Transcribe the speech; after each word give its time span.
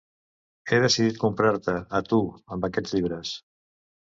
He 0.71 0.79
decidit 0.83 1.19
comprar-te 1.25 1.77
a 1.99 2.03
tu, 2.09 2.21
amb 2.57 2.69
aquests 2.71 2.99
llibres. 2.99 3.37